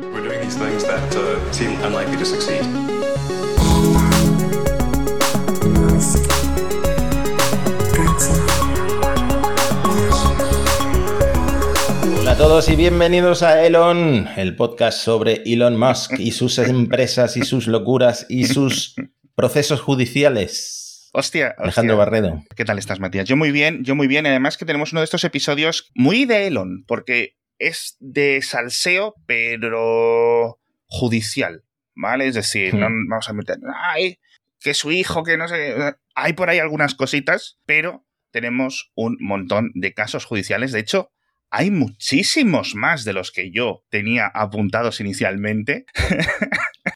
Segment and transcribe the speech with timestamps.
[0.00, 2.62] We're doing these things that uh, seem unlikely to succeed.
[12.20, 17.36] Hola a todos y bienvenidos a Elon, el podcast sobre Elon Musk y sus empresas
[17.36, 18.94] y sus locuras y sus
[19.34, 21.10] procesos judiciales.
[21.12, 21.62] Hostia, hostia.
[21.62, 22.42] Alejandro Barredo.
[22.56, 23.28] ¿Qué tal estás, Matías?
[23.28, 24.24] Yo muy bien, yo muy bien.
[24.24, 30.58] Además que tenemos uno de estos episodios muy de Elon, porque es de salseo, pero
[30.86, 32.26] judicial, ¿vale?
[32.28, 33.08] Es decir, no Hmm.
[33.08, 34.18] vamos a meter, ay,
[34.60, 35.74] que su hijo, que no sé,
[36.14, 40.72] hay por ahí algunas cositas, pero tenemos un montón de casos judiciales.
[40.72, 41.12] De hecho,
[41.52, 45.84] hay muchísimos más de los que yo tenía apuntados inicialmente.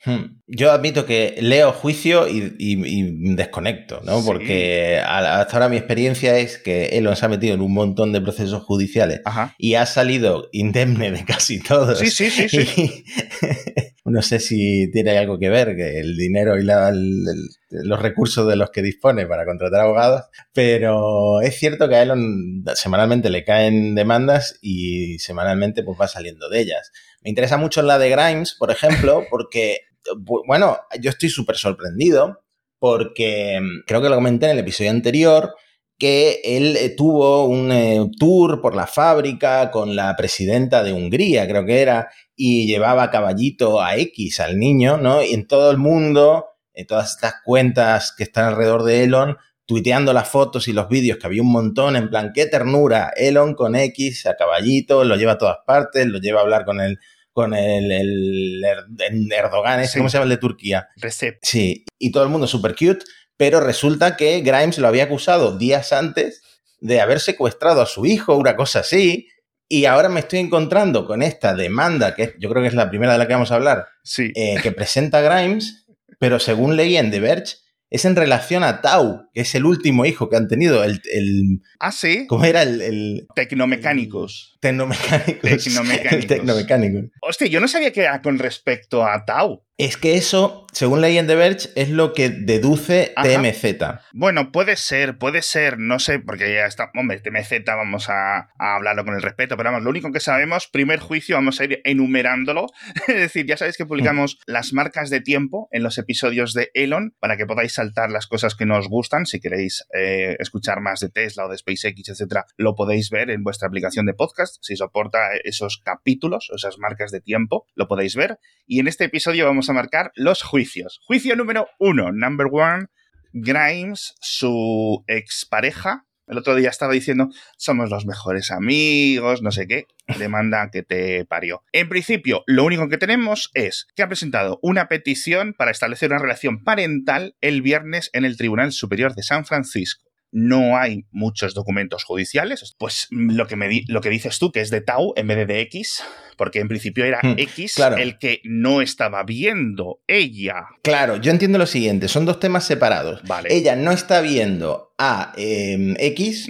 [0.05, 0.41] Hmm.
[0.47, 4.19] Yo admito que leo juicio y, y- y desconecto, ¿no?
[4.21, 4.27] Sí.
[4.27, 8.21] Porque hasta ahora mi experiencia es que Elon se ha metido en un montón de
[8.21, 9.55] procesos judiciales Ajá.
[9.59, 11.99] y ha salido indemne de casi todos.
[12.01, 13.05] Sí, sí, sí, sí.
[13.96, 17.89] Y no sé si tiene algo que ver que el dinero y la- el- el-
[17.89, 22.65] los recursos de los que dispone para contratar abogados, pero es cierto que a Elon
[22.75, 26.93] semanalmente le caen demandas y semanalmente pues va saliendo de ellas.
[27.23, 29.81] Me interesa mucho la de Grimes, por ejemplo, porque,
[30.17, 32.43] bu- bueno, yo estoy súper sorprendido
[32.79, 35.55] porque mm, creo que lo comenté en el episodio anterior,
[35.99, 41.49] que él eh, tuvo un eh, tour por la fábrica con la presidenta de Hungría,
[41.49, 45.23] creo que era, y llevaba a caballito a X, al niño, ¿no?
[45.23, 50.13] Y en todo el mundo, en todas estas cuentas que están alrededor de Elon, tuiteando
[50.13, 53.75] las fotos y los vídeos, que había un montón, en plan, qué ternura, Elon con
[53.75, 56.99] X, a caballito, lo lleva a todas partes, lo lleva a hablar con el,
[57.33, 59.99] con el, el Er- Erdogan, ese, Sí.
[59.99, 60.89] ¿cómo se llama el de Turquía?
[60.97, 61.39] Recep.
[61.43, 63.05] Sí, y todo el mundo súper cute,
[63.37, 66.43] pero resulta que Grimes lo había acusado días antes
[66.81, 69.29] de haber secuestrado a su hijo, una cosa así,
[69.69, 73.13] y ahora me estoy encontrando con esta demanda, que yo creo que es la primera
[73.13, 74.33] de la que vamos a hablar, Sí.
[74.35, 75.87] eh, que presenta Grimes,
[76.19, 77.55] pero según leí en The Verge,
[77.89, 81.61] es en relación a Tau, que es el último hijo que han tenido, el, el
[81.79, 82.27] Ah, sí.
[82.27, 82.63] ¿cómo era?
[82.63, 84.57] El, el Tecnomecánicos.
[84.61, 85.41] tecnomecánico.
[85.43, 86.13] Tecnomecánicos.
[86.13, 87.09] El tecnomecánico.
[87.23, 89.63] Hostia, yo no sabía que era con respecto a Tau.
[89.79, 93.27] Es que eso, según en The Verge, es lo que deduce Ajá.
[93.27, 93.65] TMZ.
[94.13, 98.75] Bueno, puede ser, puede ser, no sé, porque ya está, hombre, TMZ vamos a, a
[98.75, 101.81] hablarlo con el respeto, pero vamos, lo único que sabemos, primer juicio, vamos a ir
[101.85, 102.67] enumerándolo.
[103.09, 107.15] es decir, ya sabéis que publicamos las marcas de tiempo en los episodios de Elon
[107.21, 109.25] para que podáis saltar las cosas que no os gustan.
[109.25, 113.43] Si queréis eh, escuchar más de Tesla o de SpaceX, etcétera, lo podéis ver en
[113.45, 114.59] vuestra aplicación de podcast.
[114.61, 118.39] Si soporta esos capítulos, o esas marcas de tiempo, lo podéis ver.
[118.67, 120.66] Y en este episodio vamos a marcar los juicios.
[121.07, 122.87] Juicio número uno, number one.
[123.33, 129.87] Grimes, su expareja, el otro día estaba diciendo, somos los mejores amigos, no sé qué,
[130.19, 131.63] demanda que te parió.
[131.73, 136.19] En principio, lo único que tenemos es que ha presentado una petición para establecer una
[136.19, 140.06] relación parental el viernes en el Tribunal Superior de San Francisco.
[140.39, 144.61] No hay muchos documentos judiciales, pues lo que, me di- lo que dices tú, que
[144.61, 146.03] es de Tau en vez de de X,
[146.37, 147.97] porque en principio era Hmm, X claro.
[147.97, 150.67] el que no estaba viendo ella.
[150.83, 153.23] Claro, yo entiendo lo siguiente, son dos temas separados.
[153.27, 153.49] Vale.
[153.51, 156.49] Ella no está viendo a eh, X.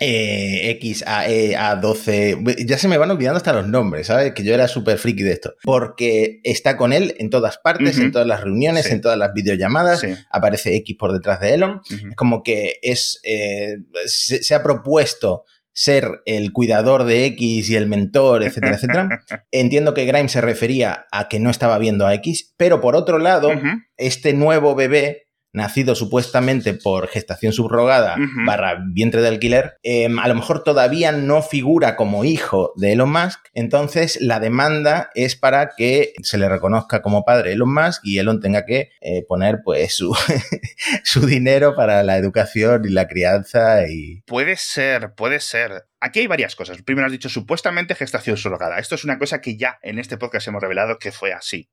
[0.00, 4.32] eh, X, a, E, a 12, ya se me van olvidando hasta los nombres, ¿sabes?
[4.34, 5.54] Que yo era súper friki de esto.
[5.62, 8.92] Porque está con él en todas partes, en todas las reuniones, Sí.
[8.92, 10.08] en todas las videollamadas, Sí.
[10.30, 11.80] aparece X por detrás de Elon.
[11.90, 15.44] Es como que es, eh, se, se ha propuesto
[15.78, 19.08] ser el cuidador de X y el mentor, etcétera, etcétera.
[19.50, 23.18] Entiendo que Grimes se refería a que no estaba viendo a X, pero por otro
[23.18, 23.50] lado,
[23.98, 25.25] este nuevo bebé,
[25.56, 31.42] nacido supuestamente por gestación subrogada barra vientre de alquiler, eh, a lo mejor todavía no
[31.42, 37.00] figura como hijo de Elon Musk, entonces la demanda es para que se le reconozca
[37.00, 40.14] como padre Elon Musk y Elon tenga que eh, poner pues su,
[41.04, 44.22] su dinero para la educación y la crianza y...
[44.26, 45.86] Puede ser, puede ser.
[46.00, 46.82] Aquí hay varias cosas.
[46.82, 48.78] Primero has dicho supuestamente gestación surrogada.
[48.78, 51.70] Esto es una cosa que ya en este podcast hemos revelado que fue así.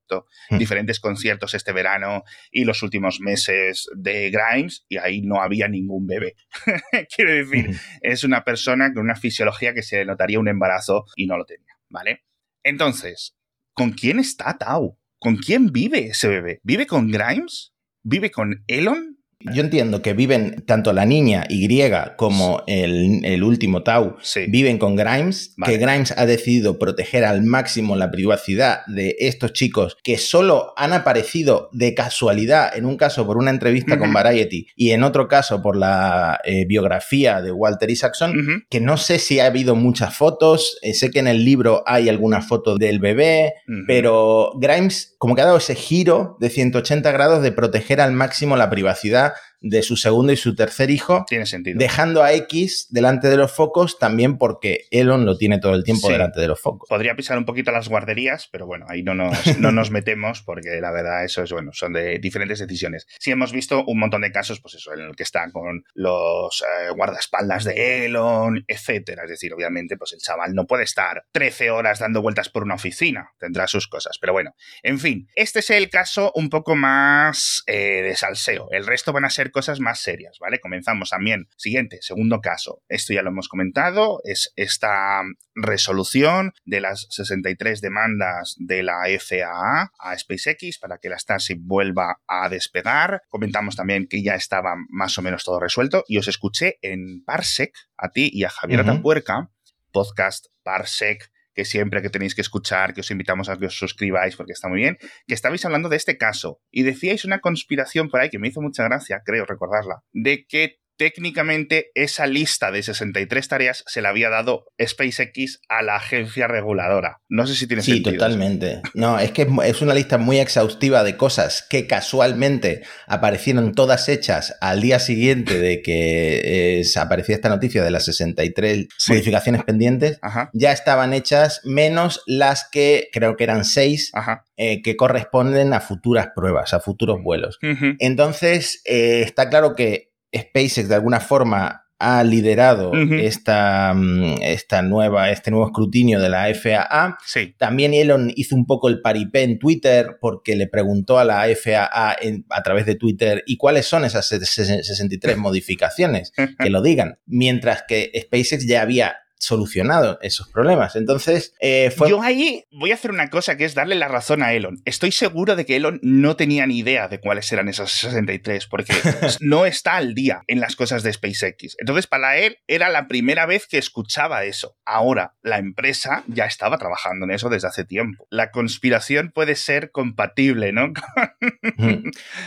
[0.48, 0.58] Hmm.
[0.58, 6.06] Diferentes conciertos este verano y los últimos meses de Grimes y ahí no había ningún
[6.06, 6.36] bebé.
[7.14, 11.36] Quiero decir, es una persona con una fisiología que se notaría un embarazo y no
[11.36, 12.24] lo tenía, ¿vale?
[12.62, 13.36] Entonces,
[13.74, 14.98] ¿con quién está Tau?
[15.18, 16.60] ¿Con quién vive ese bebé?
[16.62, 17.74] ¿Vive con Grimes?
[18.02, 19.18] ¿Vive con Elon?
[19.52, 21.68] Yo entiendo que viven tanto la niña Y
[22.16, 24.16] como el, último Tau
[24.48, 29.96] viven con Grimes, que Grimes ha decidido proteger al máximo la privacidad de estos chicos
[30.02, 34.90] que solo han aparecido de casualidad, en un caso por una entrevista con Variety y
[34.90, 39.46] en otro caso por la eh, biografía de Walter Isaacson, que no sé si ha
[39.46, 43.54] habido muchas fotos, eh, sé que en el libro hay algunas fotos del bebé,
[43.86, 48.56] pero Grimes como que ha dado ese giro de 180 grados de proteger al máximo
[48.56, 49.33] la privacidad
[49.64, 51.24] de su segundo y su tercer hijo.
[51.26, 51.78] Tiene sentido.
[51.78, 56.10] Dejando a X delante de los focos también porque Elon lo tiene todo el tiempo
[56.10, 56.88] delante de los focos.
[56.88, 60.80] Podría pisar un poquito las guarderías, pero bueno, ahí no nos, no nos metemos porque
[60.80, 63.06] la verdad eso es bueno, son de diferentes decisiones.
[63.18, 66.62] Sí hemos visto un montón de casos, pues eso, en el que están con los
[66.62, 69.24] eh, guardaespaldas de Elon, etcétera.
[69.24, 72.74] Es decir, obviamente, pues el chaval no puede estar 13 horas dando vueltas por una
[72.74, 74.18] oficina, tendrá sus cosas.
[74.20, 78.68] Pero bueno, en fin, este es el caso un poco más eh, de salseo.
[78.70, 80.58] El resto van a ser cosas más serias, ¿vale?
[80.58, 81.48] Comenzamos también.
[81.56, 82.82] Siguiente, segundo caso.
[82.88, 85.22] Esto ya lo hemos comentado, es esta
[85.54, 92.20] resolución de las 63 demandas de la FAA a SpaceX para que la Starship vuelva
[92.26, 93.22] a despegar.
[93.28, 97.72] Comentamos también que ya estaba más o menos todo resuelto y os escuché en Parsec,
[97.96, 99.48] a ti y a Javier uh
[99.92, 104.36] podcast Parsec que siempre que tenéis que escuchar, que os invitamos a que os suscribáis
[104.36, 108.20] porque está muy bien, que estabais hablando de este caso y decíais una conspiración por
[108.20, 113.48] ahí que me hizo mucha gracia, creo recordarla, de que técnicamente esa lista de 63
[113.48, 117.20] tareas se la había dado SpaceX a la agencia reguladora.
[117.28, 118.10] No sé si tiene sentido.
[118.10, 118.82] Sí, totalmente.
[118.94, 124.56] No, es que es una lista muy exhaustiva de cosas que casualmente aparecieron todas hechas
[124.60, 130.18] al día siguiente de que eh, aparecía esta noticia de las 63 modificaciones pendientes.
[130.52, 134.12] Ya estaban hechas menos las que creo que eran seis
[134.56, 137.58] eh, que corresponden a futuras pruebas, a futuros vuelos.
[137.98, 145.30] Entonces, eh, está claro que SpaceX de alguna forma ha liderado esta, mm, esta, nueva,
[145.30, 147.16] este nuevo escrutinio de la FAA.
[147.24, 147.54] Sí.
[147.56, 152.16] También Elon hizo un poco el paripé en Twitter porque le preguntó a la FAA
[152.50, 156.32] a través de Twitter ¿y cuáles son esas 63 modificaciones?
[156.58, 157.18] que lo digan.
[157.26, 160.96] Mientras que SpaceX ya había solucionado esos problemas.
[160.96, 162.10] Entonces, eh, fue...
[162.10, 164.80] Yo ahí voy a hacer una cosa que es darle la razón a Elon.
[164.84, 168.92] Estoy seguro de que Elon no tenía ni idea de cuáles eran esas 63, porque
[169.40, 171.76] no está al día en las cosas de SpaceX.
[171.78, 174.76] Entonces, para él era la primera vez que escuchaba eso.
[174.84, 178.26] Ahora, la empresa ya estaba trabajando en eso desde hace tiempo.
[178.30, 180.92] La conspiración puede ser compatible, ¿no?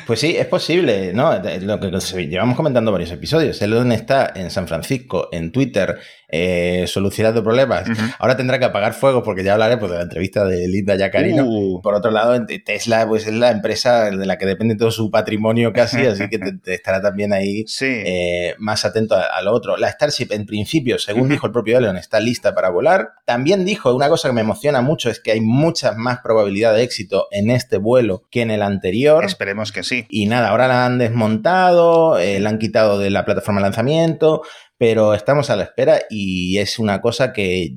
[0.08, 1.34] pues sí, es posible, ¿no?
[1.34, 3.62] Lo que llevamos comentando varios episodios.
[3.62, 7.88] Elon está en San Francisco, en Twitter, eh, solucionando problemas.
[8.20, 11.46] Ahora tendrá que apagar fuego porque ya hablaré pues, de la entrevista de Linda Yacarino.
[11.46, 11.82] Uh.
[11.82, 15.72] Por otro lado, Tesla pues, es la empresa de la que depende todo su patrimonio
[15.72, 19.78] casi, así que estará también ahí eh, más atento a, lo otro.
[19.78, 23.12] La Starship, en principio, según dijo el propio Elon, está lista para volar.
[23.26, 26.84] También dijo, una cosa que me emociona mucho es que hay muchas más probabilidad de
[26.84, 29.24] éxito en este vuelo que en el anterior.
[29.26, 30.06] Esperemos que sí.
[30.10, 34.42] Y nada, ahora la han desmontado, eh, la han quitado de la plataforma de lanzamiento,
[34.78, 37.76] pero estamos a la espera y es una cosa que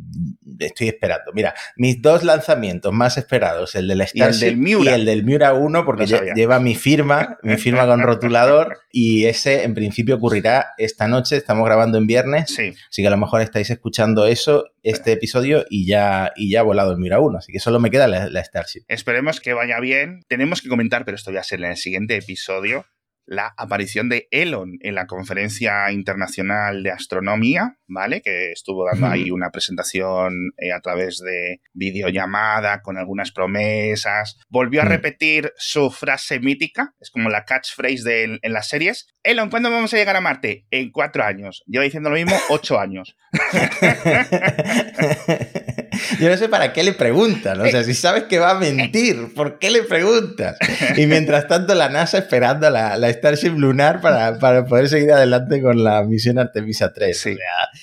[0.59, 1.33] estoy esperando.
[1.33, 5.85] Mira, mis dos lanzamientos más esperados, el de la Starship y el del Miura, 1,
[5.85, 11.37] porque lleva mi firma, mi firma con rotulador, y ese en principio ocurrirá esta noche.
[11.37, 12.75] Estamos grabando en viernes, sí.
[12.91, 16.65] así que a lo mejor estáis escuchando eso, este episodio, y ya, y ya ha
[16.65, 18.83] volado el Miura 1, así que solo me queda la, la Starship.
[18.89, 20.21] Esperemos que vaya bien.
[20.29, 22.85] Tenemos que comentar, pero esto va a ser en el siguiente episodio
[23.31, 28.23] la aparición de Elon en la Conferencia Internacional de Astronomía, ¿vale?
[28.23, 34.37] Que estuvo dando ahí una presentación eh, a través de videollamada con algunas promesas.
[34.49, 39.07] Volvió a repetir su frase mítica, es como la catchphrase de, en las series.
[39.23, 40.67] Elon, ¿cuándo vamos a llegar a Marte?
[40.73, 41.63] En cuatro años.
[41.67, 43.17] Lleva diciendo lo mismo ocho años.
[46.19, 47.61] Yo no sé para qué le preguntan.
[47.61, 50.57] O sea, si sabes que va a mentir, ¿por qué le preguntas?
[50.97, 55.13] Y mientras tanto, la NASA esperando a la, la Starship lunar para, para, poder seguir
[55.13, 57.19] adelante con la misión Artemisa 3.
[57.19, 57.37] Sí.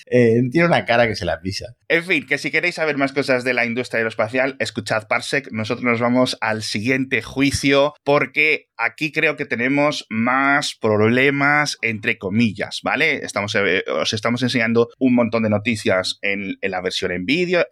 [0.09, 1.75] Eh, tiene una cara que se la pisa.
[1.89, 5.51] En fin, que si queréis saber más cosas de la industria aeroespacial, escuchad Parsec.
[5.51, 12.81] Nosotros nos vamos al siguiente juicio porque aquí creo que tenemos más problemas, entre comillas,
[12.83, 13.25] ¿vale?
[13.25, 17.65] Estamos, eh, os estamos enseñando un montón de noticias en, en la versión en vídeo,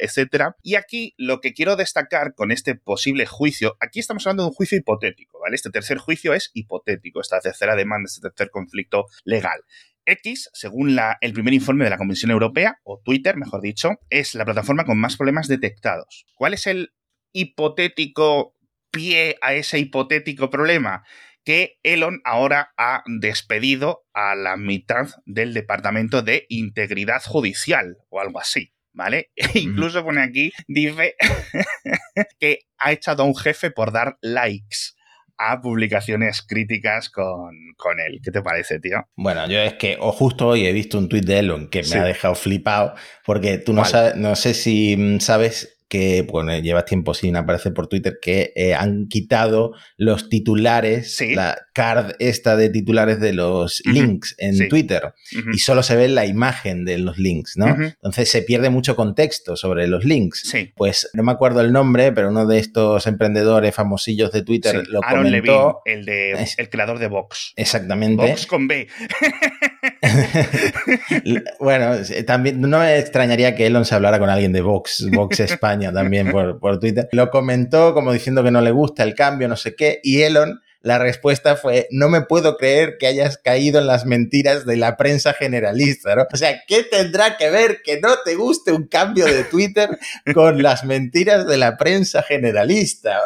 [0.62, 4.56] Y aquí lo que quiero destacar con este posible juicio, aquí estamos hablando de un
[4.56, 5.56] juicio hipotético, ¿vale?
[5.56, 9.60] Este tercer juicio es hipotético, esta tercera demanda, este tercer conflicto legal.
[10.06, 14.46] X, según el primer informe de la Comisión Europea, o Twitter, mejor dicho, es la
[14.46, 16.26] plataforma con más problemas detectados.
[16.36, 16.94] ¿Cuál es el
[17.34, 18.54] hipotético
[18.92, 21.04] pie a ese hipotético problema?
[21.46, 28.40] que Elon ahora ha despedido a la mitad del Departamento de Integridad Judicial o algo
[28.40, 28.74] así.
[28.96, 29.32] ¿Vale?
[29.54, 31.16] E incluso pone aquí, dice
[32.40, 34.96] que ha echado a un jefe por dar likes
[35.38, 38.22] a publicaciones críticas con, con, él.
[38.24, 39.06] ¿Qué te parece, tío?
[39.18, 41.98] Bueno, yo es que o justo hoy he visto un tuit de Elon que me
[41.98, 46.86] ha dejado flipado, porque tú no, sabes, no sé si mm, sabes que bueno, llevas
[46.86, 52.70] tiempo sin aparecer por Twitter, que eh, han quitado los titulares, la card esta de
[52.70, 55.14] titulares de los links en Twitter,
[55.54, 57.68] y solo se ve la imagen de los links, ¿no?
[57.68, 60.52] Entonces se pierde mucho contexto sobre los links.
[60.76, 65.04] Pues no me acuerdo el nombre, pero uno de estos emprendedores famosillos de Twitter lo
[65.04, 65.82] Aaron comentó.
[65.86, 67.54] el, de, el creador de Vox.
[67.56, 68.28] Exactamente.
[68.28, 68.88] Vox con B.
[71.60, 71.92] bueno,
[72.26, 76.32] también no me extrañaría que Elon se hablara con alguien de Vox, Vox España también
[76.32, 77.08] por, por Twitter.
[77.12, 80.62] Lo comentó como diciendo que no le gusta el cambio, no sé qué, y Elon
[80.86, 84.98] la respuesta fue, no me puedo creer que hayas caído en las mentiras de la
[84.98, 86.28] prensa generalista, ¿no?
[86.32, 89.90] O sea, ¿qué tendrá que ver que no te guste un cambio de Twitter
[90.36, 93.18] con las mentiras de la prensa generalista?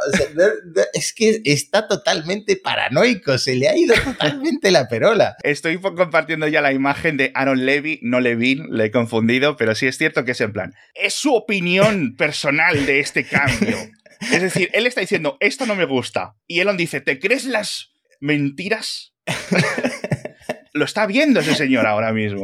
[0.93, 5.35] Es que está totalmente paranoico, se le ha ido totalmente la perola.
[5.43, 9.85] Estoy compartiendo ya la imagen de Aaron Levy, no Levin, le he confundido, pero sí
[9.85, 13.77] es cierto que es en plan, es su opinión personal de este cambio.
[14.19, 16.35] Es decir, él está diciendo, esto no me gusta.
[16.47, 19.13] Y Elon dice, ¿te crees las mentiras?
[20.73, 22.43] Lo está viendo ese señor ahora mismo.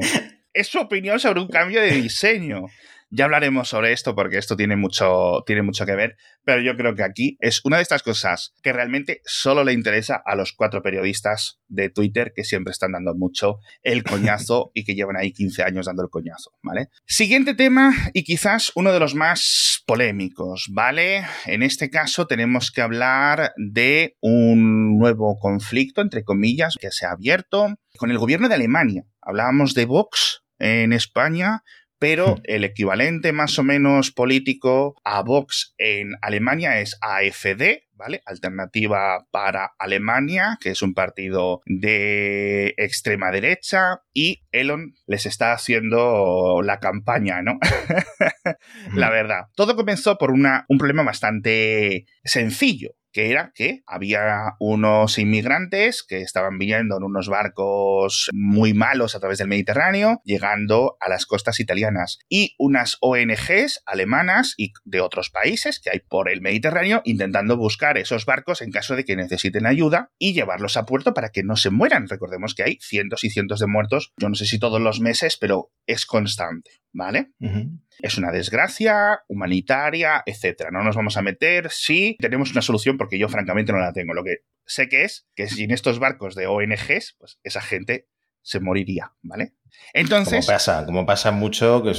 [0.54, 2.66] Es su opinión sobre un cambio de diseño.
[3.10, 6.96] Ya hablaremos sobre esto porque esto tiene mucho, tiene mucho que ver, pero yo creo
[6.96, 10.82] que aquí es una de estas cosas que realmente solo le interesa a los cuatro
[10.82, 15.64] periodistas de Twitter que siempre están dando mucho el coñazo y que llevan ahí 15
[15.64, 16.90] años dando el coñazo, ¿vale?
[17.06, 21.26] Siguiente tema y quizás uno de los más polémicos, ¿vale?
[21.46, 27.12] En este caso tenemos que hablar de un nuevo conflicto, entre comillas, que se ha
[27.12, 29.04] abierto con el gobierno de Alemania.
[29.22, 31.64] Hablábamos de Vox en España,
[32.00, 32.42] pero hmm.
[32.44, 38.22] el equivalente más o menos político a Vox en Alemania es AFD, ¿vale?
[38.26, 46.62] Alternativa para Alemania, que es un partido de extrema derecha, y Elon les está haciendo
[46.64, 47.60] la campaña, ¿no?
[48.94, 49.12] la hmm.
[49.12, 49.42] verdad.
[49.56, 56.22] Todo comenzó por una, un problema bastante sencillo que era que había unos inmigrantes que
[56.22, 61.62] estaban viniendo en unos barcos muy malos a través del Mediterráneo, llegando a las costas
[61.62, 67.56] italianas, y unas ONGs alemanas y de otros países que hay por el Mediterráneo intentando
[67.56, 71.44] buscar esos barcos en caso de que necesiten ayuda y llevarlos a puerto para que
[71.44, 72.10] no se mueran.
[72.10, 75.38] Recordemos que hay cientos y cientos de muertos, yo no sé si todos los meses,
[75.38, 77.32] pero es constante, ¿vale?
[78.00, 80.72] Es una desgracia humanitaria, etcétera.
[80.72, 84.14] No nos vamos a meter si tenemos una solución porque yo francamente no la tengo.
[84.14, 88.08] Lo que sé que es que sin estos barcos de ONGs, pues esa gente
[88.42, 89.54] se moriría, ¿vale?
[89.94, 90.46] Entonces.
[90.46, 91.92] Como pasa, como pasa mucho, que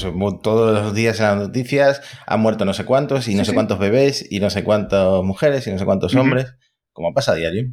[0.43, 3.79] todos los días en las noticias han muerto no sé cuántos y no sé cuántos
[3.79, 6.55] bebés y no sé cuántas mujeres y no sé cuántos hombres,
[6.93, 7.65] como pasa a diario.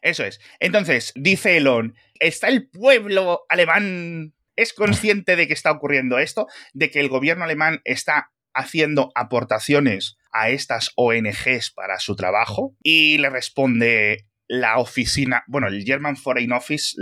[0.00, 0.40] Eso es.
[0.60, 6.90] Entonces, dice Elon, está el pueblo alemán es consciente de que está ocurriendo esto, de
[6.90, 13.30] que el gobierno alemán está haciendo aportaciones a estas ONGs para su trabajo y le
[13.30, 16.96] responde la oficina, bueno, el German Foreign Office,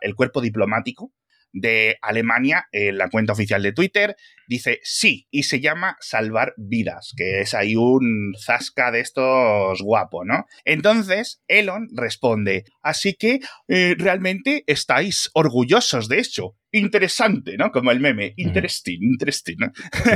[0.00, 1.12] el cuerpo diplomático
[1.54, 4.16] de Alemania en la cuenta oficial de Twitter.
[4.46, 10.24] Dice sí, y se llama Salvar Vidas, que es ahí un zasca de estos guapo,
[10.24, 10.44] ¿no?
[10.66, 16.56] Entonces, Elon responde, así que eh, realmente estáis orgullosos de hecho.
[16.72, 17.70] Interesante, ¿no?
[17.70, 18.34] Como el meme.
[18.36, 19.58] Interesting, interesting.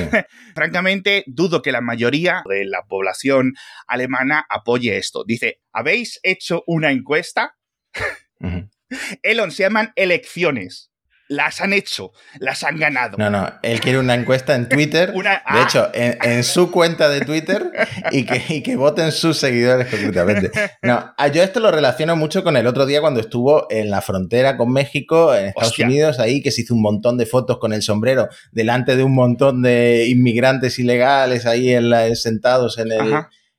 [0.57, 3.54] Francamente, dudo que la mayoría de la población
[3.87, 5.23] alemana apoye esto.
[5.25, 7.54] Dice, ¿habéis hecho una encuesta?
[9.23, 10.90] Elon, se llaman elecciones
[11.28, 13.16] las han hecho, las han ganado.
[13.18, 15.62] No, no, él quiere una encuesta en Twitter, de ah.
[15.62, 17.70] hecho, en, su cuenta de Twitter
[18.11, 20.50] y que, que voten sus seguidores concretamente.
[20.82, 24.00] No, ah, yo esto lo relaciono mucho con el otro día cuando estuvo en la
[24.00, 27.73] frontera con México, en Estados Unidos, ahí que se hizo un montón de fotos con
[27.73, 33.14] el sombrero delante de un montón de inmigrantes ilegales ahí en la, sentados en, el,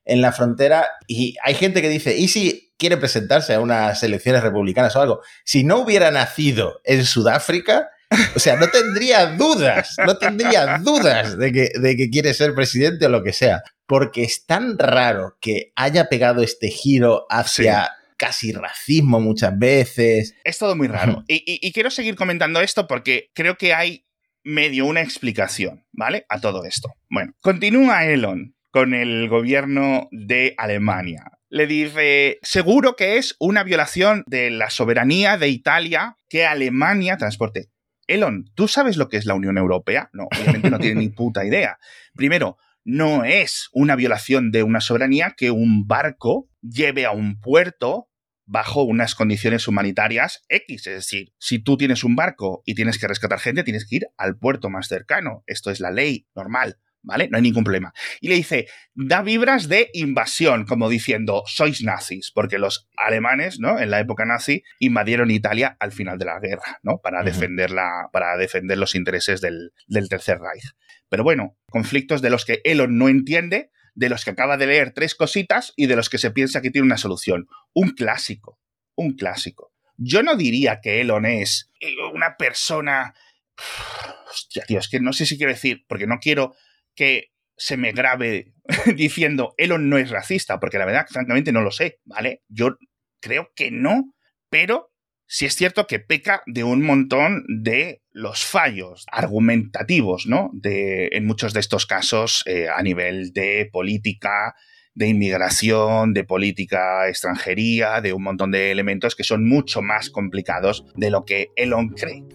[0.05, 0.88] en la frontera.
[1.07, 5.21] Y hay gente que dice, ¿y si quiere presentarse a unas elecciones republicanas o algo,
[5.43, 7.89] si no hubiera nacido en Sudáfrica,
[8.36, 13.05] o sea, no tendría dudas, no tendría dudas de que, de que quiere ser presidente
[13.05, 17.91] o lo que sea, porque es tan raro que haya pegado este giro hacia...
[18.17, 20.36] casi racismo muchas veces.
[20.43, 21.24] Es todo muy raro.
[21.27, 24.05] y, quiero seguir comentando esto porque creo que hay
[24.43, 26.25] medio una explicación, ¿vale?
[26.27, 26.89] A todo esto.
[27.09, 34.24] Bueno, continúa Elon con el gobierno de Alemania le dice, seguro que es una violación
[34.27, 37.70] de la soberanía de Italia que Alemania transporte.
[38.08, 40.10] Elon, ¿tú sabes lo que es la Unión Europea?
[40.13, 41.77] No, obviamente no tiene ni puta idea.
[42.15, 48.10] Primero, no es una violación de una soberanía que un barco lleve a un puerto
[48.46, 50.88] bajo unas condiciones humanitarias X.
[50.88, 54.08] Es decir, si tú tienes un barco y tienes que rescatar gente, tienes que ir
[54.18, 55.44] al puerto más cercano.
[55.46, 56.79] Esto es la ley normal.
[57.01, 57.29] ¿Vale?
[57.29, 57.94] No hay ningún problema.
[58.20, 63.79] Y le dice, da vibras de invasión, como diciendo, sois nazis, porque los alemanes, ¿no?
[63.79, 67.00] En la época nazi, invadieron Italia al final de la guerra, ¿no?
[67.01, 70.74] Para, defender, la, para defender los intereses del, del Tercer Reich.
[71.08, 74.94] Pero bueno, conflictos de los que Elon no entiende, de los que acaba de leer
[74.94, 77.48] tres cositas y de los que se piensa que tiene una solución.
[77.74, 78.60] Un clásico,
[78.96, 79.74] un clásico.
[79.98, 83.13] Yo no diría que Elon es eh, una persona...
[84.32, 86.56] Hostia, tío, es que no sé si quiero decir, porque no quiero
[87.00, 88.51] que se me grabe
[88.98, 92.44] diciendo Elon no es racista, porque la verdad, francamente, no lo sé, ¿vale?
[92.50, 92.75] Yo
[93.22, 94.13] creo que no,
[94.50, 94.91] pero
[95.25, 100.50] sí es cierto que peca de un montón de los fallos argumentativos, ¿no?
[100.51, 104.56] De, en muchos de estos casos eh, a nivel de política,
[104.94, 110.84] de inmigración, de política extranjería, de un montón de elementos que son mucho más complicados
[110.96, 112.25] de lo que Elon cree.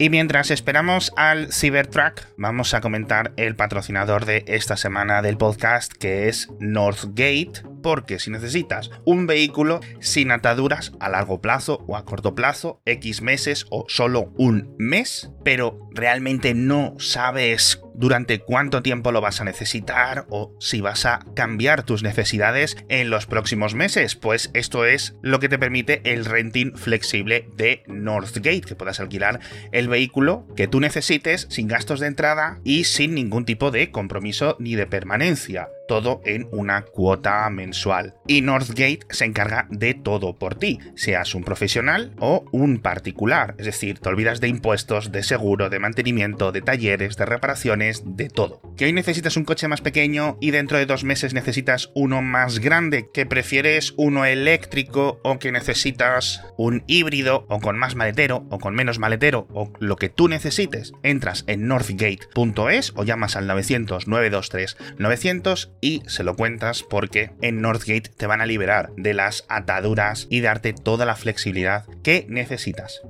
[0.00, 5.92] Y mientras esperamos al Cybertruck, vamos a comentar el patrocinador de esta semana del podcast,
[5.92, 12.06] que es Northgate, porque si necesitas un vehículo sin ataduras a largo plazo o a
[12.06, 19.12] corto plazo, X meses o solo un mes, pero realmente no sabes durante cuánto tiempo
[19.12, 24.16] lo vas a necesitar o si vas a cambiar tus necesidades en los próximos meses,
[24.16, 29.40] pues esto es lo que te permite el renting flexible de Northgate, que puedas alquilar
[29.70, 34.56] el vehículo que tú necesites sin gastos de entrada y sin ningún tipo de compromiso
[34.58, 38.14] ni de permanencia todo en una cuota mensual.
[38.28, 43.56] Y Northgate se encarga de todo por ti, seas un profesional o un particular.
[43.58, 48.28] Es decir, te olvidas de impuestos, de seguro, de mantenimiento, de talleres, de reparaciones, de
[48.28, 48.62] todo.
[48.76, 52.60] Que hoy necesitas un coche más pequeño y dentro de dos meses necesitas uno más
[52.60, 58.60] grande, que prefieres uno eléctrico o que necesitas un híbrido o con más maletero o
[58.60, 60.92] con menos maletero o lo que tú necesites.
[61.02, 67.60] Entras en northgate.es o llamas al 900 923 900 y se lo cuentas porque en
[67.60, 73.00] Northgate te van a liberar de las ataduras y darte toda la flexibilidad que necesitas.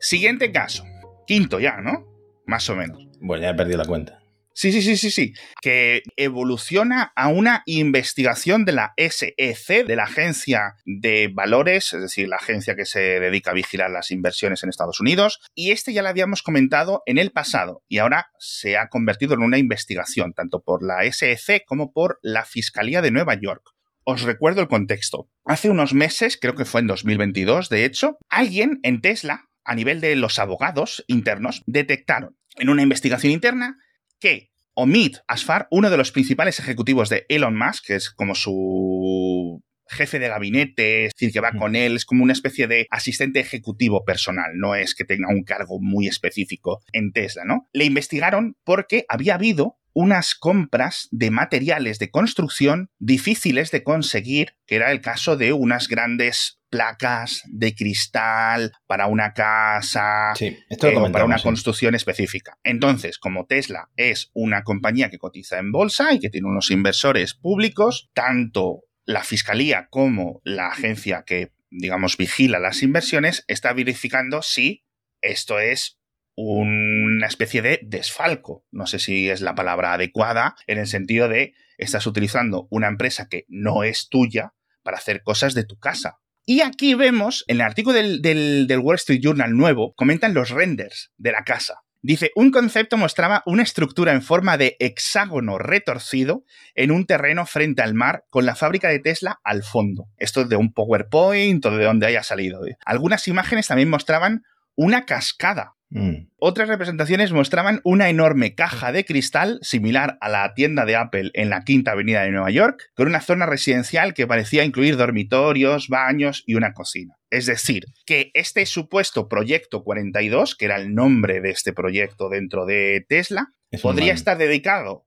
[0.00, 0.84] Siguiente caso.
[1.26, 2.06] Quinto ya, ¿no?
[2.46, 3.06] Más o menos.
[3.20, 4.17] Bueno, ya he perdido la cuenta.
[4.58, 5.34] Sí, sí, sí, sí, sí.
[5.62, 12.26] Que evoluciona a una investigación de la SEC, de la Agencia de Valores, es decir,
[12.26, 15.38] la agencia que se dedica a vigilar las inversiones en Estados Unidos.
[15.54, 19.42] Y este ya lo habíamos comentado en el pasado y ahora se ha convertido en
[19.42, 23.62] una investigación, tanto por la SEC como por la Fiscalía de Nueva York.
[24.02, 25.30] Os recuerdo el contexto.
[25.44, 30.00] Hace unos meses, creo que fue en 2022, de hecho, alguien en Tesla, a nivel
[30.00, 33.76] de los abogados internos, detectaron en una investigación interna
[34.20, 39.62] que Omid Asfar, uno de los principales ejecutivos de Elon Musk, que es como su
[39.88, 43.40] jefe de gabinete, es decir, que va con él, es como una especie de asistente
[43.40, 47.68] ejecutivo personal, no es que tenga un cargo muy específico en Tesla, ¿no?
[47.72, 54.76] Le investigaron porque había habido unas compras de materiales de construcción difíciles de conseguir, que
[54.76, 61.10] era el caso de unas grandes placas de cristal para una casa sí, esto eh,
[61.10, 62.58] para una construcción específica.
[62.62, 67.34] Entonces, como Tesla es una compañía que cotiza en bolsa y que tiene unos inversores
[67.34, 74.84] públicos, tanto la fiscalía como la agencia que, digamos, vigila las inversiones está verificando si
[75.22, 75.98] esto es
[76.36, 78.64] una especie de desfalco.
[78.70, 83.28] No sé si es la palabra adecuada en el sentido de estás utilizando una empresa
[83.28, 86.20] que no es tuya para hacer cosas de tu casa.
[86.50, 91.12] Y aquí vemos, en el artículo del, del Wall Street Journal nuevo, comentan los renders
[91.18, 91.82] de la casa.
[92.00, 97.82] Dice, un concepto mostraba una estructura en forma de hexágono retorcido en un terreno frente
[97.82, 100.06] al mar con la fábrica de Tesla al fondo.
[100.16, 102.62] Esto es de un PowerPoint o de donde haya salido.
[102.86, 104.40] Algunas imágenes también mostraban
[104.74, 106.28] una cascada Mm.
[106.36, 111.50] Otras representaciones mostraban una enorme caja de cristal similar a la tienda de Apple en
[111.50, 116.44] la Quinta Avenida de Nueva York, con una zona residencial que parecía incluir dormitorios, baños
[116.46, 117.16] y una cocina.
[117.30, 122.66] Es decir, que este supuesto proyecto 42, que era el nombre de este proyecto dentro
[122.66, 125.06] de Tesla, podría estar dedicado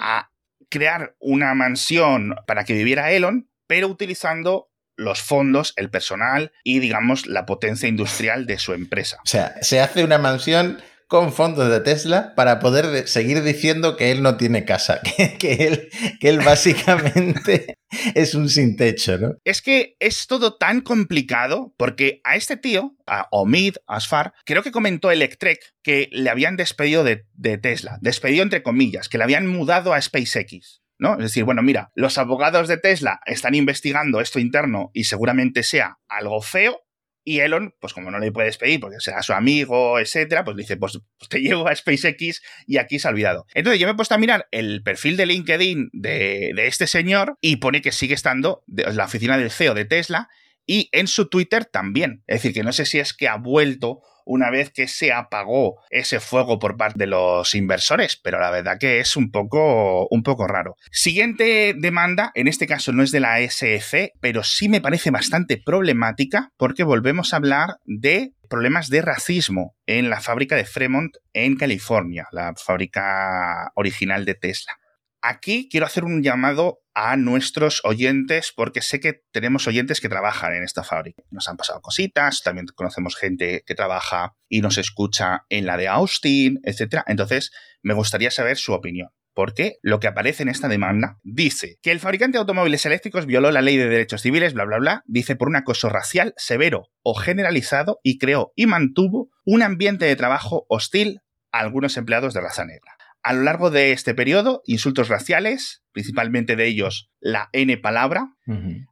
[0.00, 0.30] a
[0.70, 7.26] crear una mansión para que viviera Elon, pero utilizando los fondos, el personal y, digamos,
[7.26, 9.18] la potencia industrial de su empresa.
[9.24, 14.10] O sea, se hace una mansión con fondos de Tesla para poder seguir diciendo que
[14.10, 15.00] él no tiene casa,
[15.38, 15.88] que, él,
[16.20, 17.78] que él básicamente
[18.14, 19.34] es un sin techo, ¿no?
[19.44, 24.70] Es que es todo tan complicado porque a este tío, a Omid Asfar, creo que
[24.70, 29.46] comentó Electrek que le habían despedido de, de Tesla, despedido entre comillas, que le habían
[29.46, 30.82] mudado a SpaceX.
[30.98, 31.14] ¿No?
[31.14, 35.98] Es decir, bueno, mira, los abogados de Tesla están investigando esto interno y seguramente sea
[36.08, 36.82] algo feo,
[37.28, 40.78] y Elon, pues como no le puede despedir porque será su amigo, etcétera, pues dice,
[40.78, 43.46] pues, pues, te llevo a SpaceX y aquí se ha olvidado.
[43.52, 47.56] Entonces yo me he puesto a mirar el perfil de LinkedIn de, este señor y
[47.56, 50.30] pone que sigue estando en la oficina del CEO de Tesla
[50.64, 52.24] y en su Twitter también.
[52.26, 55.80] Es decir, que no sé si es que ha vuelto una vez que se apagó
[55.90, 60.22] ese fuego por parte de los inversores, pero la verdad que es un poco, un
[60.22, 60.76] poco raro.
[60.92, 65.56] Siguiente demanda, en este caso no es de la SF, pero sí me parece bastante
[65.56, 71.56] problemática porque volvemos a hablar de problemas de racismo en la fábrica de Fremont en
[71.56, 74.74] California, la fábrica original de Tesla.
[75.20, 80.54] Aquí quiero hacer un llamado a nuestros oyentes, porque sé que tenemos oyentes que trabajan
[80.54, 81.22] en esta fábrica.
[81.30, 85.88] Nos han pasado cositas, también conocemos gente que trabaja y nos escucha en la de
[85.88, 87.02] Austin, etc.
[87.06, 87.50] Entonces,
[87.82, 89.10] me gustaría saber su opinión.
[89.34, 93.52] Porque lo que aparece en esta demanda dice que el fabricante de automóviles eléctricos violó
[93.52, 97.14] la ley de derechos civiles, bla, bla, bla, dice por un acoso racial severo o
[97.14, 101.20] generalizado y creó y mantuvo un ambiente de trabajo hostil
[101.52, 102.97] a algunos empleados de raza negra.
[103.28, 108.34] A lo largo de este periodo, insultos raciales, principalmente de ellos la N palabra,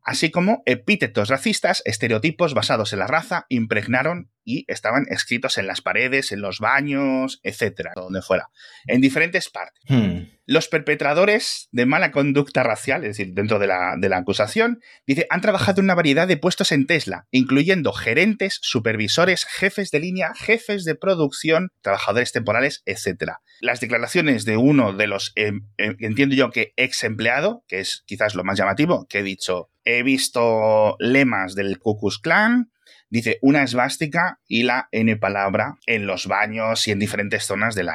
[0.04, 5.80] así como epítetos racistas, estereotipos basados en la raza, impregnaron y estaban escritos en las
[5.80, 8.50] paredes, en los baños, etcétera, donde fuera,
[8.87, 9.82] en diferentes partes.
[9.88, 10.28] Hmm.
[10.44, 15.26] Los perpetradores de mala conducta racial, es decir, dentro de la, de la acusación, dice,
[15.30, 20.32] han trabajado en una variedad de puestos en Tesla, incluyendo gerentes, supervisores, jefes de línea,
[20.37, 23.40] jefes de producción, trabajadores temporales, etcétera.
[23.61, 28.02] Las declaraciones de uno de los, em, em, entiendo yo que ex empleado, que es
[28.06, 32.70] quizás lo más llamativo, que he dicho, he visto lemas del Ku Klux Klan,
[33.09, 37.85] dice una esvástica y la N palabra en los baños y en diferentes zonas de
[37.85, 37.94] la...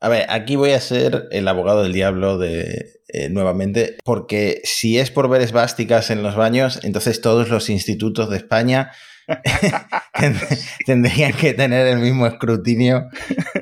[0.00, 4.98] A ver, aquí voy a ser el abogado del diablo de, eh, nuevamente, porque si
[4.98, 8.92] es por ver esvásticas en los baños, entonces todos los institutos de España
[10.86, 13.08] tendrían que tener el mismo escrutinio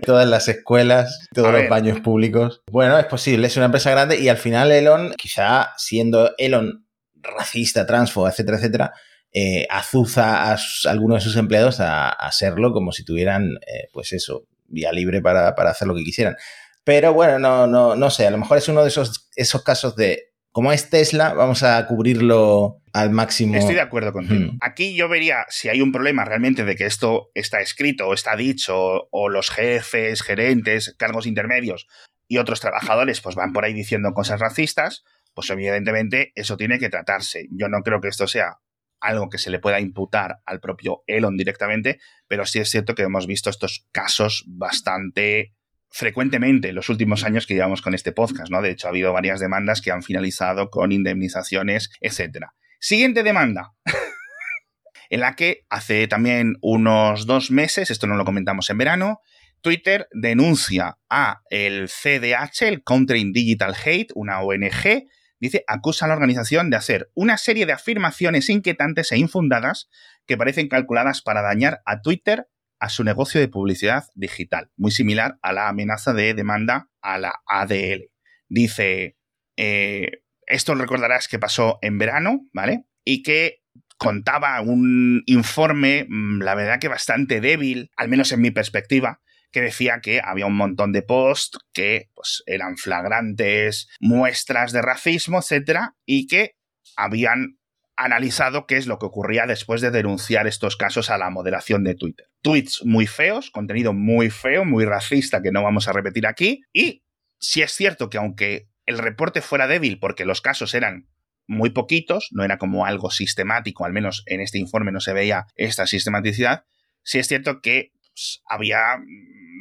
[0.04, 2.62] todas las escuelas, todos los baños públicos.
[2.70, 6.87] Bueno, es posible, es una empresa grande y al final Elon, quizá siendo Elon
[7.22, 8.92] racista, transfo, etcétera, etcétera,
[9.33, 14.44] eh, azuza a, algunos de sus empleados a, serlo como si tuvieran, eh, pues eso,
[14.66, 16.37] vía libre para, hacer lo que quisieran.
[16.85, 19.94] Pero bueno, no, no, no sé, a lo mejor es uno de esos, esos casos
[19.96, 20.28] de,
[20.59, 23.55] como es Tesla, vamos a cubrirlo al máximo.
[23.55, 24.55] Estoy de acuerdo contigo.
[24.61, 28.35] Aquí yo vería si hay un problema realmente de que esto está escrito o está
[28.35, 31.87] dicho, o los jefes, gerentes, cargos intermedios
[32.27, 36.88] y otros trabajadores pues van por ahí diciendo cosas racistas, pues evidentemente eso tiene que
[36.88, 37.47] tratarse.
[37.53, 38.57] Yo no creo que esto sea
[39.01, 43.05] algo que se le pueda imputar al propio Elon directamente, pero sí es cierto que
[43.05, 45.55] hemos visto estos casos bastante
[45.90, 48.62] frecuentemente en los últimos años que llevamos con este podcast, ¿no?
[48.62, 52.46] De hecho, ha habido varias demandas que han finalizado con indemnizaciones, etc.
[52.81, 53.72] Siguiente demanda.
[55.11, 59.20] en la que hace también unos dos meses, esto no lo comentamos en verano,
[59.61, 65.09] Twitter denuncia a el CDH, el Countering Digital Hate, una ONG,
[65.40, 69.88] dice, acusa a la organización de hacer una serie de afirmaciones inquietantes e infundadas
[70.27, 72.46] que parecen calculadas para dañar a Twitter
[72.81, 77.33] a su negocio de publicidad digital, muy similar a la amenaza de demanda a la
[77.47, 78.11] ADL.
[78.49, 79.17] Dice,
[79.57, 82.85] eh, esto recordarás que pasó en verano, ¿vale?
[83.05, 83.62] Y que
[83.99, 89.61] contaba un informe, mm, la verdad que bastante débil, al menos en mi perspectiva, que
[89.61, 95.97] decía que había un montón de posts que pues, eran flagrantes muestras de racismo, etcétera,
[96.05, 96.57] y que
[96.97, 97.58] habían
[97.99, 101.97] analizado qué es lo que ocurría después de denunciar estos casos a la moderación de
[101.97, 102.27] Twitter.
[102.43, 107.05] Tweets muy feos, contenido muy feo, muy racista que no vamos a repetir aquí, y
[107.41, 111.09] si es cierto que aunque el reporte fuera débil porque los casos eran
[111.49, 115.47] muy poquitos, no era como algo sistemático, al menos en este informe no se veía
[115.57, 116.65] esta sistematicidad,
[117.03, 119.01] sí es cierto que pues, había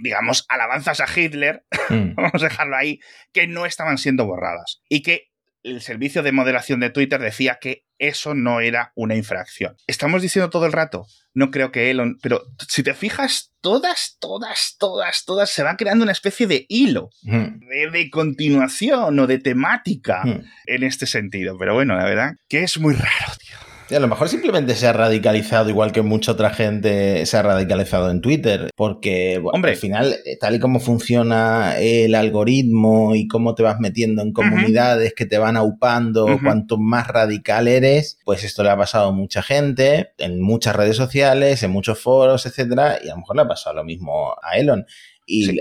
[0.03, 2.13] digamos, alabanzas a Hitler, mm.
[2.15, 2.99] vamos a dejarlo ahí,
[3.33, 4.81] que no estaban siendo borradas.
[4.89, 5.26] Y que
[5.71, 9.75] el servicio de moderación de Twitter decía que eso no era una infracción.
[9.87, 14.75] Estamos diciendo todo el rato, no creo que Elon, pero si te fijas, todas, todas,
[14.79, 17.67] todas, todas, se va creando una especie de hilo, mm.
[17.91, 20.43] de, continuación o de temática mm.
[20.67, 21.57] en este sentido.
[21.57, 23.66] Pero bueno, la verdad que es muy raro, tío.
[23.95, 28.11] A lo mejor simplemente se ha radicalizado, igual que mucha otra gente se ha radicalizado
[28.11, 29.71] en Twitter, porque Hombre.
[29.71, 34.33] al final, eh, tal y como funciona el algoritmo y cómo te vas metiendo en
[34.33, 39.11] comunidades que te van aupando, cuanto más radical eres, pues esto le ha pasado a
[39.11, 43.41] mucha gente, en muchas redes sociales, en muchos foros, etcétera, y a lo mejor le
[43.43, 44.85] ha pasado lo mismo a Elon.
[45.29, 45.59] Y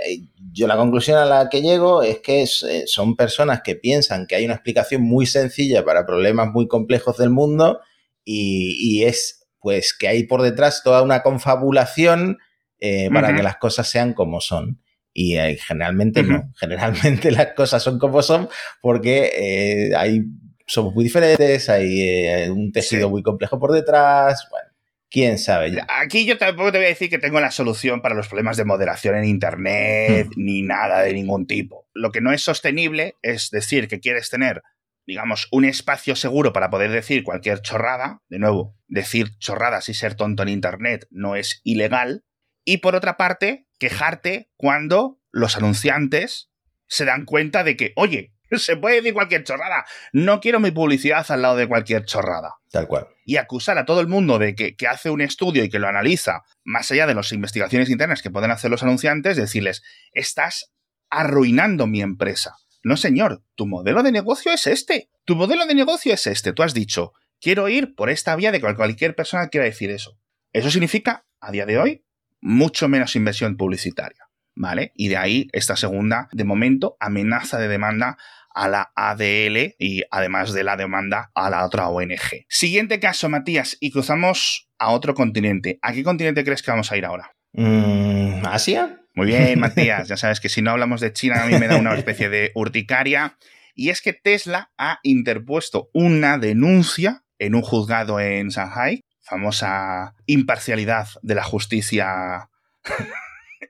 [0.53, 4.37] yo la conclusión a la que llego es que eh, son personas que piensan que
[4.37, 7.81] hay una explicación muy sencilla para problemas muy complejos del mundo
[8.27, 12.39] y, es pues que hay por detrás toda una confabulación
[12.79, 14.83] eh, para que las cosas sean como son.
[15.12, 18.49] Y eh, generalmente no, generalmente las cosas son como son
[18.83, 20.25] porque hay,
[20.67, 24.69] somos muy diferentes, hay un tejido muy complejo por detrás, bueno,
[25.11, 25.73] quién sabe.
[25.89, 28.65] Aquí yo tampoco te voy a decir que tengo la solución para los problemas de
[28.65, 30.45] moderación en Internet, hmm.
[30.45, 31.89] ni nada de ningún tipo.
[31.95, 34.62] Lo que no es sostenible es decir que quieres tener,
[35.07, 38.23] digamos, un espacio seguro para poder decir cualquier chorrada.
[38.29, 42.25] De nuevo, decir chorradas y ser tonto en Internet no es ilegal.
[42.64, 46.51] Y por otra parte, quejarte cuando los anunciantes
[46.88, 49.85] se dan cuenta de que, oye, se puede decir cualquier chorrada.
[50.12, 52.55] No quiero mi publicidad al lado de cualquier chorrada.
[52.71, 53.09] Tal cual.
[53.25, 56.42] Y acusar a todo el mundo de que, hace un estudio y que lo analiza,
[56.64, 60.73] más allá de las investigaciones internas que pueden hacer los anunciantes, decirles, estás
[61.11, 62.57] arruinando mi empresa.
[62.87, 65.11] No, señor, tu modelo de negocio es este.
[65.25, 66.53] Tu modelo de negocio es este.
[66.53, 70.20] Tú has dicho, quiero ir por esta vía de cualquier persona quiera decir eso.
[70.53, 72.05] Eso significa, a día de hoy,
[72.40, 74.29] mucho menos inversión publicitaria.
[74.55, 74.92] ¿Vale?
[74.94, 78.18] Y de ahí esta segunda, de momento, amenaza de demanda
[78.55, 82.46] a la ADL y además de la demanda a la otra ONG.
[82.49, 85.81] Siguiente caso, Matías, y cruzamos a otro continente.
[85.83, 87.33] ¿A qué continente crees que vamos a ir ahora?
[87.53, 89.01] Mm, ¿Asia?
[89.16, 90.09] Muy bien, Matías.
[90.09, 92.52] Ya sabes que si no hablamos de China, a mí me da una especie de
[92.55, 93.38] urticaria.
[93.74, 101.09] Y es que Tesla ha interpuesto una denuncia en un juzgado en Shanghai, famosa imparcialidad
[101.22, 102.50] de la justicia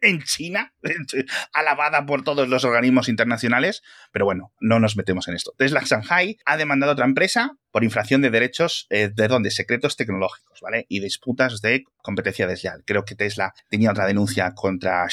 [0.03, 0.75] en China,
[1.53, 3.83] alabada por todos los organismos internacionales,
[4.13, 5.53] pero bueno, no nos metemos en esto.
[5.57, 9.97] Tesla Shanghai ha demandado a otra empresa por infracción de derechos eh, de donde secretos
[9.97, 10.87] tecnológicos, ¿vale?
[10.89, 12.83] Y disputas de competencia desleal.
[12.87, 15.07] Creo que Tesla tenía otra denuncia contra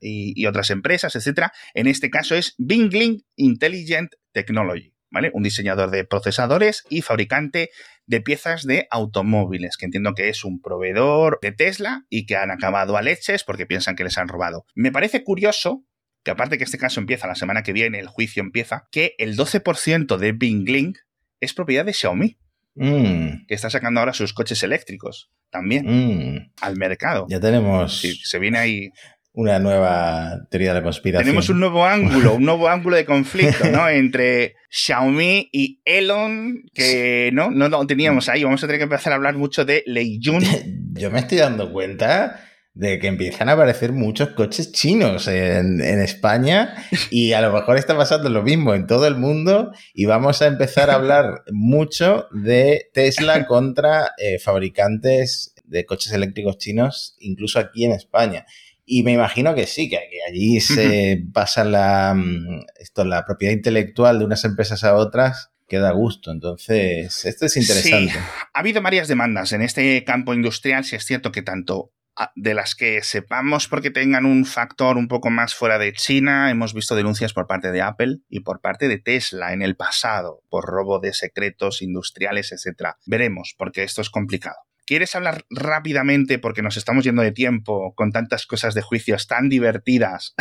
[0.00, 1.52] y, y otras empresas, etcétera.
[1.74, 4.92] En este caso es Bingling Intelligent Technology.
[5.08, 5.30] ¿Vale?
[5.32, 7.70] Un diseñador de procesadores y fabricante
[8.06, 12.50] de piezas de automóviles, que entiendo que es un proveedor de Tesla y que han
[12.50, 14.64] acabado a leches porque piensan que les han robado.
[14.74, 15.84] Me parece curioso
[16.22, 19.36] que aparte que este caso empieza la semana que viene, el juicio empieza, que el
[19.36, 20.94] 12% de Bing
[21.40, 22.38] es propiedad de Xiaomi.
[22.78, 23.46] Mm.
[23.46, 26.52] Que está sacando ahora sus coches eléctricos también mm.
[26.60, 27.26] al mercado.
[27.30, 28.02] Ya tenemos.
[28.02, 28.90] se viene ahí
[29.36, 31.26] una nueva teoría de la conspiración.
[31.26, 33.86] Tenemos un nuevo ángulo, un nuevo ángulo de conflicto, ¿no?
[33.90, 38.44] Entre Xiaomi y Elon, que no, no lo teníamos ahí.
[38.44, 40.42] Vamos a tener que empezar a hablar mucho de Lei Jun.
[40.94, 42.40] Yo me estoy dando cuenta
[42.72, 46.74] de que empiezan a aparecer muchos coches chinos en, España
[47.10, 50.46] y a lo mejor está pasando lo mismo en todo el mundo y vamos a
[50.46, 57.84] empezar a hablar mucho de Tesla contra eh, fabricantes de coches eléctricos chinos, incluso aquí
[57.84, 58.46] en España.
[58.88, 64.20] Y me imagino que sí, que, allí se pasa la, mm, esto, la propiedad intelectual
[64.20, 66.30] de unas empresas a otras que da gusto.
[66.30, 68.12] Entonces, esto es interesante.
[68.12, 68.18] Sí,
[68.54, 70.84] ha habido varias demandas en este campo industrial.
[70.84, 75.08] Si es cierto que tanto ah, de las que sepamos porque tengan un factor un
[75.08, 78.86] poco más fuera de China, hemos visto denuncias por parte de Apple y por parte
[78.86, 82.90] de Tesla en el pasado por robo de secretos industriales, etc.
[83.04, 84.65] Veremos, porque esto es complicado.
[84.86, 89.48] ¿Quieres hablar rápidamente, porque nos estamos yendo de tiempo con tantas cosas de juicios tan
[89.48, 90.36] divertidas,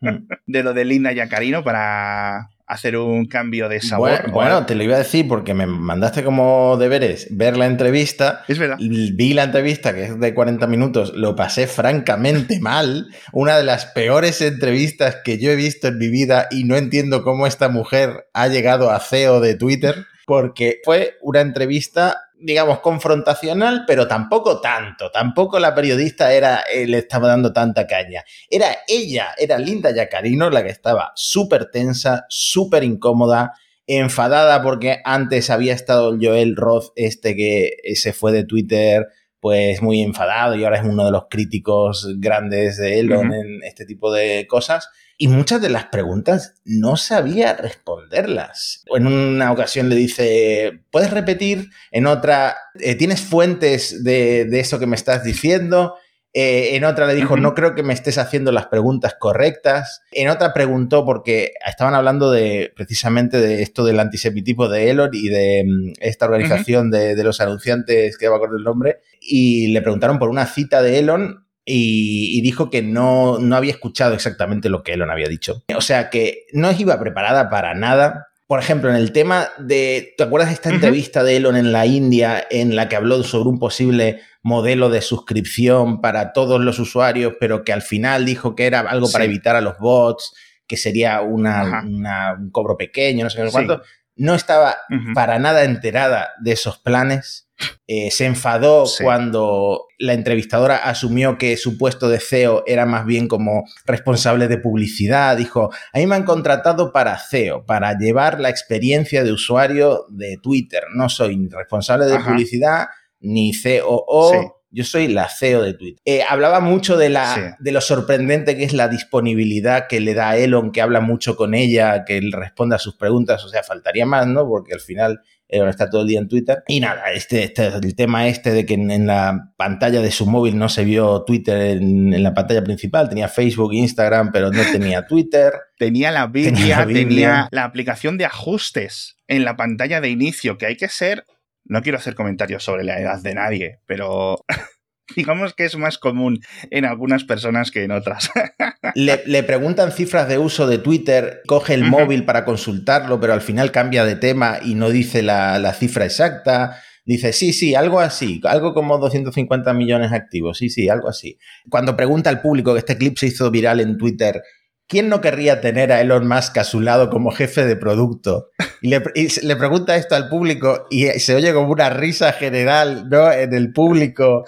[0.00, 0.28] hmm.
[0.46, 4.30] de lo de Linda Yacarino para hacer un cambio de sabor?
[4.30, 8.44] Bueno, te lo iba a decir porque me mandaste como deberes ver la entrevista.
[8.46, 8.76] Es verdad.
[8.78, 13.08] Vi la entrevista, que es de 40 minutos, lo pasé francamente mal.
[13.32, 17.24] Una de las peores entrevistas que yo he visto en mi vida y no entiendo
[17.24, 23.82] cómo esta mujer ha llegado a CEO de Twitter porque fue una entrevista digamos, confrontacional,
[23.88, 25.10] pero tampoco tanto.
[25.10, 28.22] Tampoco la periodista era, eh, le estaba dando tanta caña.
[28.48, 33.54] Era ella, era Linda Yacarino la que estaba súper tensa, súper incómoda,
[33.88, 39.08] enfadada porque antes había estado Joel Roth, este que se fue de Twitter,
[39.40, 43.86] pues muy enfadado y ahora es uno de los críticos grandes de Elon en este
[43.86, 48.84] tipo de cosas y muchas de las preguntas no sabía responderlas.
[48.94, 51.70] En una ocasión le dice, ¿puedes repetir?
[51.90, 55.94] En otra, eh, ¿tienes fuentes de, eso que me estás diciendo?
[56.34, 60.02] Eh, en otra le dijo, no creo que me estés haciendo las preguntas correctas.
[60.12, 65.30] En otra preguntó, porque estaban hablando de precisamente de esto del antisemitismo de Elon y
[65.30, 69.80] de mm, esta organización de, los anunciantes, que no me acuerdo el nombre, y le
[69.80, 74.84] preguntaron por una cita de Elon y, dijo que no, no había escuchado exactamente lo
[74.84, 75.64] que Elon había dicho.
[75.76, 78.28] O sea que no iba preparada para nada.
[78.46, 81.84] Por ejemplo, en el tema de, ¿te acuerdas de esta entrevista de Elon en la
[81.84, 87.34] India en la que habló sobre un posible modelo de suscripción para todos los usuarios,
[87.40, 90.34] pero que al final dijo que era algo para evitar a los bots,
[90.68, 93.82] que sería una, un cobro pequeño, no sé cuánto?
[94.14, 94.76] No estaba
[95.14, 97.45] para nada enterada de esos planes
[97.86, 103.28] eh, se enfadó cuando la entrevistadora asumió que su puesto de CEO era más bien
[103.28, 105.36] como responsable de publicidad.
[105.36, 110.36] Dijo, a mí me han contratado para CEO, para llevar la experiencia de usuario de
[110.42, 110.84] Twitter.
[110.94, 112.88] No soy ni responsable de publicidad
[113.20, 114.52] ni COO.
[114.70, 116.02] Yo soy la CEO de Twitter.
[116.04, 120.30] Eh, hablaba mucho de, la, de lo sorprendente que es la disponibilidad que le da
[120.30, 123.42] a Elon, que habla mucho con ella, que él responde a sus preguntas.
[123.44, 124.46] O sea, faltaría más, ¿no?
[124.46, 126.62] Porque al final está todo el día en Twitter.
[126.68, 130.58] Y nada, este, este, el tema este de que en, la pantalla de su móvil
[130.58, 135.52] no se vio Twitter en, la pantalla principal, tenía Facebook, Instagram, pero no tenía Twitter.
[135.78, 140.76] Tenía la Biblia, tenía la aplicación de ajustes en la pantalla de inicio, que hay
[140.76, 141.24] que ser...
[141.64, 144.38] No quiero hacer comentarios sobre la edad de nadie, pero
[145.14, 146.40] digamos que es más común
[146.70, 148.30] en algunas personas que en otras.
[148.94, 153.70] Le, preguntan cifras de uso de Twitter, coge el móvil para consultarlo, pero al final
[153.70, 156.80] cambia de tema y no dice la, cifra exacta.
[157.04, 161.38] Dice, sí, sí, algo así, algo como 250 millones activos, sí, sí, algo así.
[161.68, 164.42] Cuando pregunta al público, que este clip se hizo viral en Twitter,
[164.88, 168.48] ¿quién no querría tener a Elon Musk a su lado como jefe de producto?
[168.80, 173.30] Y le, pregunta esto al público y se oye como una risa general, ¿no?
[173.32, 174.44] En el público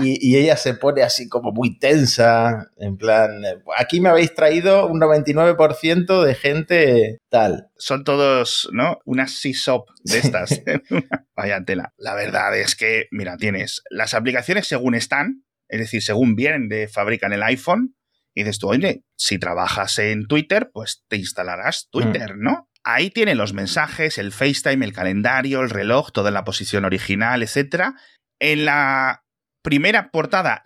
[0.00, 3.42] y, ella se pone así como muy tensa, en plan,
[3.76, 7.70] aquí me habéis traído un 99% de gente tal.
[7.76, 8.98] Son todos, ¿no?
[9.04, 10.62] Unas SysOp de estas.
[11.36, 11.92] Vaya tela.
[11.96, 16.88] La verdad es que, mira, tienes las aplicaciones según están, es decir, según vienen de
[16.88, 17.94] fábrica en el iPhone,
[18.34, 22.42] y dices tú, oye, si trabajas en Twitter, pues te instalarás Twitter, mm.
[22.42, 22.69] ¿no?
[22.84, 27.94] Ahí tiene los mensajes, el FaceTime, el calendario, el reloj, toda la posición original, etc.
[28.38, 29.24] En la
[29.62, 30.62] primera portada,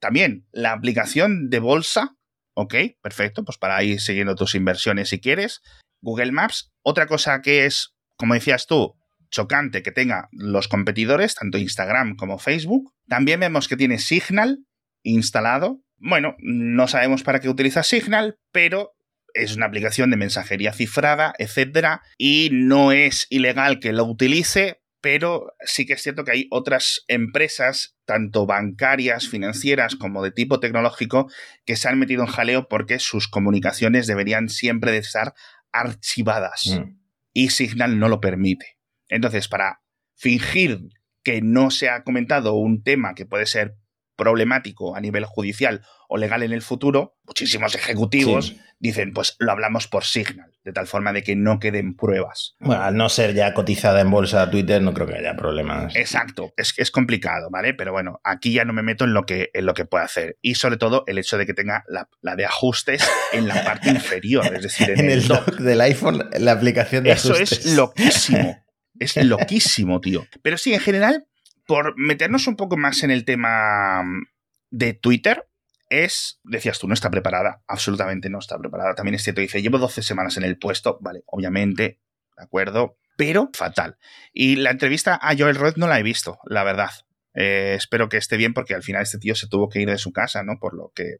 [0.00, 2.16] también la aplicación de bolsa,
[2.54, 5.60] ok, perfecto, pues para ir siguiendo tus inversiones si quieres.
[6.02, 8.96] Google Maps, otra cosa que es, como decías tú,
[9.30, 12.92] chocante que tenga los competidores, tanto Instagram como Facebook.
[13.06, 14.64] También vemos que tiene Signal
[15.02, 18.92] instalado, bueno, no sabemos para qué utiliza Signal, pero
[19.34, 25.54] es una aplicación de mensajería cifrada, etcétera, y no es ilegal que lo utilice, pero
[25.64, 31.30] sí que es cierto que hay otras empresas, tanto bancarias, financieras como de tipo tecnológico,
[31.64, 35.34] que se han metido en jaleo porque sus comunicaciones deberían siempre de estar
[35.72, 36.66] archivadas.
[36.66, 36.98] Mm.
[37.32, 38.78] Y Signal no lo permite.
[39.08, 39.80] Entonces, para
[40.16, 40.80] fingir
[41.22, 43.76] que no se ha comentado un tema que puede ser
[44.20, 49.88] problemático a nivel judicial o legal en el futuro, muchísimos ejecutivos dicen, pues lo hablamos
[49.88, 52.54] por Signal, de tal forma de que no queden pruebas.
[52.60, 55.96] Bueno, al no ser ya cotizada en bolsa Twitter, no creo que haya problemas.
[55.96, 57.72] Exacto, es, es complicado, ¿vale?
[57.72, 60.36] Pero bueno, aquí ya no me meto en lo que, en lo que puede hacer.
[60.42, 63.02] Y sobre todo el hecho de que tenga la, de ajustes
[63.32, 67.52] en la parte inferior, es decir, en, el, dock del iPhone, la aplicación de ajustes.
[67.52, 68.64] Eso es loquísimo.
[68.98, 70.26] Es loquísimo, tío.
[70.42, 71.26] Pero sí, en general,
[71.70, 74.26] por meternos un poco más en el tema mm,
[74.70, 75.46] de Twitter,
[75.88, 78.96] es, decías tú, no está preparada, absolutamente no está preparada.
[78.96, 82.00] También es cierto, dice, llevo 12 semanas en el puesto, vale, obviamente,
[82.36, 83.98] de acuerdo, pero fatal.
[84.32, 86.90] Y la entrevista a Joel Roth no la he visto, la verdad.
[87.34, 89.98] Eh, espero que esté bien porque al final este tío se tuvo que ir de
[89.98, 90.58] su casa, ¿no?
[90.58, 91.18] Por lo que,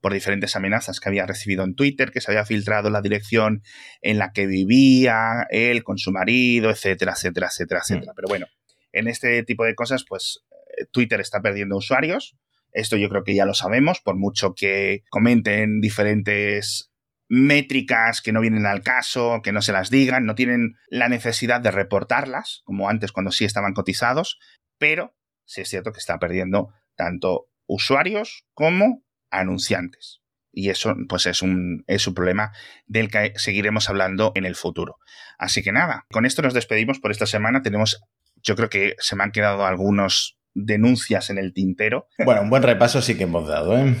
[0.00, 3.62] por diferentes amenazas que había recibido en Twitter, que se había filtrado la dirección
[4.00, 8.12] en la que vivía él con su marido, etcétera, etcétera, etcétera, etcétera.
[8.12, 8.16] Mm.
[8.16, 8.46] Pero bueno,
[8.92, 10.44] en este tipo de cosas, pues
[10.78, 12.36] eh, Twitter está perdiendo usuarios.
[12.72, 16.90] Esto yo creo que ya lo sabemos, por mucho que comenten diferentes
[17.28, 21.60] métricas que no vienen al caso, que no se las digan, no tienen la necesidad
[21.60, 24.38] de reportarlas, como antes cuando sí estaban cotizados,
[24.78, 30.20] pero sí es cierto que está perdiendo tanto usuarios como anunciantes.
[30.52, 32.52] Y eso, pues, es un, es un problema
[32.86, 34.98] del que seguiremos hablando en el futuro.
[35.38, 37.62] Así que nada, con esto nos despedimos por esta semana.
[37.62, 38.02] Tenemos
[38.42, 42.08] yo creo que se me han quedado algunos denuncias en el tintero.
[42.24, 43.96] Bueno, un buen repaso sí que hemos dado, ¿eh?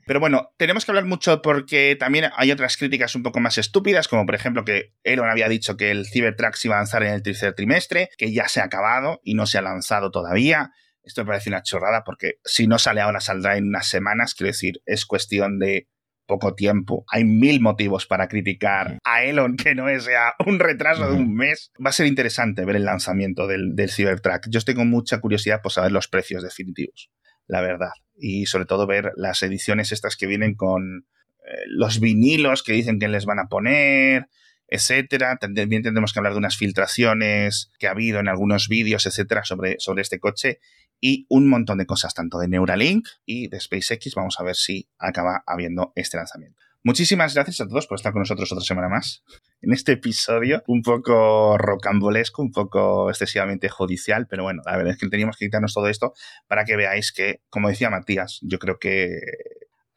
[0.06, 4.08] Pero bueno, tenemos que hablar mucho porque también hay otras críticas un poco más estúpidas,
[4.08, 7.12] como por ejemplo que Elon había dicho que el Cybertruck se iba a lanzar en
[7.12, 10.70] el tercer trimestre, que ya se ha acabado y no se ha lanzado todavía.
[11.02, 14.48] Esto me parece una chorrada porque si no sale ahora saldrá en unas semanas, quiero
[14.48, 15.88] decir, es cuestión de
[16.28, 17.04] poco tiempo.
[17.08, 21.72] Hay mil motivos para criticar a Elon que no sea un retraso de un mes.
[21.84, 24.48] Va a ser interesante ver el lanzamiento del, del Cybertruck.
[24.48, 27.10] Yo tengo mucha curiosidad por saber los precios definitivos,
[27.48, 27.90] la verdad.
[28.16, 31.06] Y sobre todo ver las ediciones estas que vienen con
[31.48, 34.28] eh, los vinilos que dicen que les van a poner,
[34.68, 35.36] etcétera.
[35.38, 39.76] También tendremos que hablar de unas filtraciones que ha habido en algunos vídeos, etcétera, sobre,
[39.78, 40.60] sobre este coche
[41.00, 44.14] y un montón de cosas, tanto de Neuralink y de SpaceX.
[44.14, 46.62] Vamos a ver si acaba habiendo este lanzamiento.
[46.84, 49.24] Muchísimas gracias a todos por estar con nosotros otra semana más
[49.60, 54.98] en este episodio un poco rocambolesco, un poco excesivamente judicial, pero bueno, la verdad es
[54.98, 56.14] que teníamos que quitarnos todo esto
[56.46, 59.18] para que veáis que, como decía Matías, yo creo que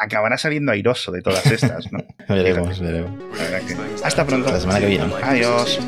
[0.02, 2.04] acabará saliendo airoso de todas estas, ¿no?
[2.28, 3.12] veremos, veremos.
[4.04, 4.52] Hasta pronto.
[4.52, 5.06] La semana que viene.
[5.22, 5.80] Adiós.